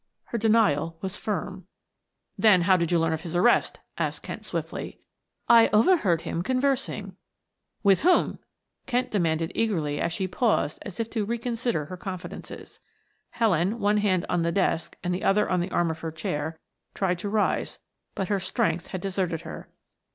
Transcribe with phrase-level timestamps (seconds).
[0.23, 1.67] Her denial was firm.
[2.35, 4.99] "Then how did you learn of his arrest?" asked Kent swiftly.
[5.47, 7.17] "I overheard him conversing"
[7.83, 8.39] "With whom?"
[8.87, 12.79] Kent demanded eagerly as she paused as if to reconsider her confidences.
[13.29, 16.57] Helen, one hand on the desk and the other on the arm of her chair,
[16.95, 17.77] tried to rise,
[18.15, 19.69] but her strength had deserted her.